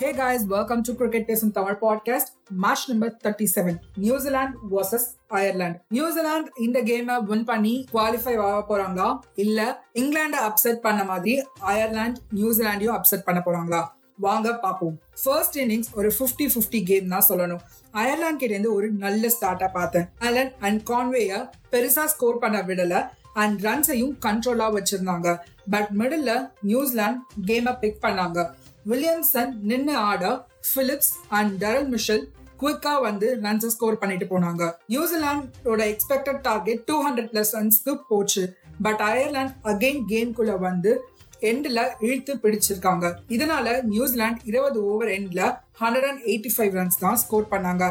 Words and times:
Hey 0.00 0.12
guys, 0.12 0.40
welcome 0.50 0.80
to 0.80 0.92
Cricket 0.92 1.24
பேசும் 1.24 1.52
in 1.54 1.62
Tamil 1.62 1.76
podcast. 1.80 2.26
Match 2.62 2.82
number 2.88 3.08
37. 3.16 3.80
New 3.96 4.14
Zealand 4.14 4.52
Ireland 5.28 5.78
Ireland. 5.88 6.48
இந்த 6.60 6.82
கேமை 6.82 7.22
win 7.22 7.44
பண்ணி 7.44 7.84
qualify 7.92 8.38
ஆக 8.38 8.62
போறாங்களா? 8.68 9.18
இல்ல 9.34 9.84
இங்கிலாண்டை 9.94 10.38
அப்செட் 10.48 10.74
பண்ண 10.74 11.04
மாதிரி 11.04 11.44
அயர்லாந்து 11.58 12.20
நியூசிலாண்டையும் 12.34 13.00
அப்செட் 13.00 13.24
பண்ண 13.24 13.42
போறாங்களா? 13.44 13.86
வாங்க 14.16 14.58
பார்ப்போம். 14.58 14.98
ஃபர்ஸ்ட் 15.24 15.58
இன்னிங்ஸ் 15.58 15.92
ஒரு 15.94 16.12
50 16.18 16.50
50 16.54 16.82
கேம் 16.82 17.08
தான் 17.08 17.26
சொல்லணும். 17.28 17.60
அயர்லாந்து 17.90 18.36
கிட்ட 18.36 18.54
இருந்து 18.54 18.74
ஒரு 18.74 18.90
நல்ல 18.90 19.28
ஸ்டார்ட்டா 19.40 19.68
பார்த்தேன். 19.72 20.08
அலன் 20.18 20.52
அண்ட் 20.60 20.88
கான்வேய 20.88 21.50
பெருசா 21.72 22.04
ஸ்கோர் 22.04 22.38
பண்ண 22.38 22.62
விடல. 22.62 23.08
அண்ட் 23.34 23.60
ரன்ஸையும் 23.60 24.16
கண்ட்ரோலா 24.26 24.82
வச்சிருந்தாங்க. 24.82 25.38
பட் 25.70 25.88
மிடில் 25.98 26.50
நியூசிலாந்து 26.62 27.20
கேமை 27.46 27.78
பிக் 27.78 28.02
பண்ணாங்க. 28.02 28.50
வில்லியம்சன் 28.88 29.52
நின்று 29.70 29.96
ஆட 29.96 30.24
பிலிப்ஸ் 30.74 31.12
அண்ட் 31.28 31.64
டரல் 31.64 31.88
மிஷல் 31.88 32.24
குவிக்கா 32.60 33.00
வந்து 33.02 33.38
ரன்ஸ் 33.42 33.66
ஸ்கோர் 33.66 33.98
பண்ணிட்டு 33.98 34.26
போனாங்க. 34.30 34.62
நியூசிலாண்டோட 34.88 35.82
expected 35.92 36.40
target 36.48 36.82
two 36.84 36.96
hundred 37.06 37.30
plus 37.32 37.52
ரன்ஸ்க்கு 37.52 37.94
போச்சு. 38.08 38.56
பட் 38.82 39.02
அயர்லாந்து 39.10 39.54
அகைன் 39.64 40.02
கேம்குள்ள 40.08 40.58
வந்து 40.58 40.92
எண்ட்ல 41.48 41.80
இழுத்து 42.06 42.34
பிடிச்சிருக்காங்க. 42.44 43.06
இதனால 43.36 43.66
நியூசிலாந்து 43.92 44.46
இருபது 44.50 44.78
ஓவர் 44.92 45.08
எண்ட்ல 45.08 45.42
hundred 45.80 46.06
and 46.08 46.22
eighty 46.30 46.50
five 46.54 46.72
runs 46.78 47.02
தான் 47.04 47.20
ஸ்கோர் 47.22 47.50
பண்ணாங்க. 47.50 47.84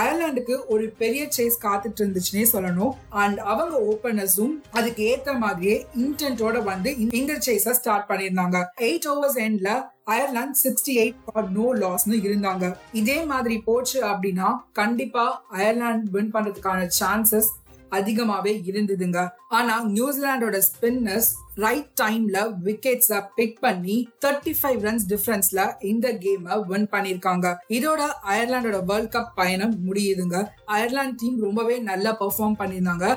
அயர்லாந்துக்கு 0.00 0.54
ஒரு 0.74 0.84
பெரிய 1.00 1.22
சேஸ் 1.36 1.56
காத்துட்டு 1.64 2.00
இருந்துச்சுன்னே 2.02 2.44
சொல்லணும். 2.52 2.92
அண்ட் 3.22 3.38
அவங்க 3.38 3.74
ஓப்பனர்ஸும் 3.90 4.54
அதுக்கு 4.70 5.02
ஏத்த 5.10 5.38
மாதிரியே 5.38 5.76
இன்டென்டோட 6.04 6.62
வந்து 6.70 6.92
இந்த 6.98 7.32
சேஸ 7.48 7.74
ஸ்டார்ட் 7.80 8.08
பண்ணியிருந்தாங்க. 8.10 8.60
எயிட் 8.88 9.08
ஓவர்ஸ் 9.12 9.38
எண்ட்ல 9.46 9.72
Ireland 10.14 10.58
sixty 10.62 10.94
eight 11.02 11.20
for 11.26 11.50
no 11.58 11.66
லாஸ்னு 11.82 12.16
இருந்தாங்க. 12.28 12.64
இதே 13.00 13.18
மாதிரி 13.32 13.58
போச்சு 13.68 13.98
அப்படின்னா 14.12 14.48
கண்டிப்பா 14.72 15.26
அயர்லாந்து 15.58 16.10
வின் 16.16 16.32
பண்றதுக்கான 16.34 16.88
சான்சஸ் 17.00 17.50
அதிகமாவே 17.98 18.52
இருந்ததுங்க. 18.70 19.20
ஆனா 19.48 19.74
நியூசிலாண்டோட 19.96 20.58
ஸ்பின்னர்ஸ் 20.68 21.30
ரைட் 21.64 21.90
டைம்ல 22.02 22.38
விக்கெட்ஸ 22.66 23.20
பிக் 23.38 23.58
பண்ணி 23.64 23.96
தேர்ட்டி 24.24 24.54
ஃபைவ் 24.60 24.80
ரன்ஸ் 24.86 25.06
டிஃபரன்ஸ்ல 25.12 25.62
இந்த 25.92 26.08
கேம 26.24 26.58
வின் 26.70 26.88
பண்ணிருக்காங்க. 26.94 27.46
இதோட 27.78 28.02
அயர்லாண்டோட 28.32 28.80
வேர்ல்ட் 28.90 29.14
கப் 29.16 29.32
பயணம் 29.40 29.74
முடியுதுங்க. 29.88 30.38
அயர்லாந்து 30.76 31.18
டீம் 31.22 31.40
ரொம்பவே 31.46 31.78
நல்லா 31.90 32.12
பெர்ஃபார்ம் 32.22 32.60
பண்ணியிருந்தாங்க 32.62 33.08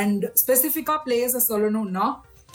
அண்ட் 0.00 0.24
ஸ்பெசிஃபிக்கா 0.42 0.96
பிளேயர்ஸை 1.06 1.42
சொல்லணும்னா 1.48 2.06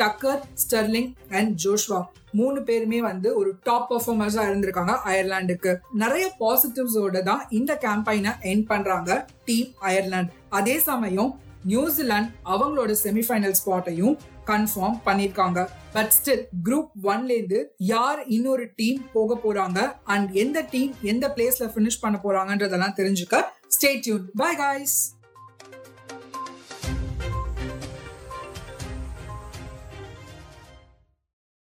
டக்கர் 0.02 0.42
ஸ்டெர்லிங் 0.64 1.12
அண்ட் 1.38 1.52
ஜோஷ்வா 1.64 2.00
மூணு 2.38 2.60
பேருமே 2.64 3.00
வந்து 3.02 3.30
ஒரு 3.40 3.52
டாப் 3.64 3.88
பர்ஃபார்மர்ஸா 3.92 4.42
இருந்திருக்காங்க 4.48 4.94
அயர்லாண்டுக்கு 5.10 5.72
நிறைய 6.02 6.26
பாசிட்டிவ்ஸோட 6.42 7.22
தான் 7.24 7.44
இந்த 7.50 7.74
கேம்பெயினை 7.86 8.32
என் 8.52 8.66
பண்றாங்க 8.72 9.12
டீம் 9.46 9.72
அயர்லாந்து. 9.90 10.34
அதே 10.50 10.76
சமயம் 10.90 11.32
நியூசிலாந்து 11.68 12.32
அவங்களோட 12.46 12.96
செமிஃபைனல் 13.04 13.56
ஸ்பாட்டையும் 13.60 14.16
கன்ஃபார்ம் 14.46 14.98
பண்ணிருக்காங்க 15.06 15.60
பட் 15.94 16.12
ஸ்டில் 16.18 16.44
குரூப் 16.64 16.90
ஒன்ல 17.04 17.32
இருந்து 17.32 17.60
யார் 17.78 18.28
இன்னொரு 18.28 18.72
டீம் 18.76 19.02
போக 19.14 19.40
போறாங்க? 19.44 19.80
அண்ட் 20.04 20.32
எந்த 20.34 20.68
டீம் 20.72 20.94
எந்த 21.02 21.34
பிளேஸ்ல 21.36 21.68
பினிஷ் 21.76 22.02
பண்ண 22.02 22.20
போறாங்கன்றதெல்லாம் 22.24 22.98
தெரிஞ்சுக்க 22.98 23.44
ஸ்டேட்யூன் 23.78 24.26
பை 24.36 24.56
காய்ஸ் 24.56 24.98